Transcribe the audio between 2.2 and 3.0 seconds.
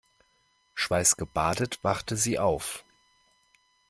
auf.